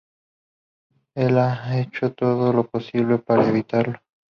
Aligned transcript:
Él 1.15 1.37
ha 1.37 1.79
hecho 1.79 2.11
todo 2.11 2.51
lo 2.51 2.65
posible 2.67 3.19
para 3.19 3.47
evitarlo. 3.47 3.99